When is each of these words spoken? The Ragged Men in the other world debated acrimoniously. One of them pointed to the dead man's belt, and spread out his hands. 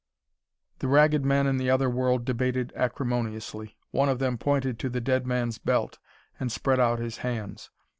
The 0.79 0.87
Ragged 0.87 1.23
Men 1.23 1.45
in 1.45 1.57
the 1.57 1.69
other 1.69 1.87
world 1.87 2.25
debated 2.25 2.73
acrimoniously. 2.75 3.77
One 3.91 4.09
of 4.09 4.17
them 4.17 4.39
pointed 4.39 4.79
to 4.79 4.89
the 4.89 4.99
dead 4.99 5.27
man's 5.27 5.59
belt, 5.59 5.99
and 6.39 6.51
spread 6.51 6.79
out 6.79 6.97
his 6.97 7.17
hands. 7.17 7.69